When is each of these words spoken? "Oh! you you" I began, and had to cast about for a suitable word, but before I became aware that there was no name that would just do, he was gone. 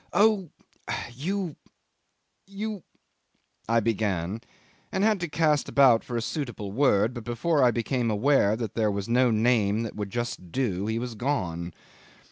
"Oh! 0.13 0.49
you 1.13 1.57
you" 2.47 2.81
I 3.69 3.79
began, 3.79 4.41
and 4.91 5.03
had 5.03 5.19
to 5.19 5.27
cast 5.29 5.69
about 5.69 6.03
for 6.03 6.17
a 6.17 6.23
suitable 6.23 6.71
word, 6.71 7.13
but 7.13 7.23
before 7.23 7.63
I 7.63 7.69
became 7.69 8.09
aware 8.09 8.55
that 8.55 8.73
there 8.73 8.89
was 8.89 9.07
no 9.07 9.29
name 9.29 9.83
that 9.83 9.95
would 9.95 10.09
just 10.09 10.51
do, 10.51 10.87
he 10.87 10.97
was 10.97 11.13
gone. 11.13 11.71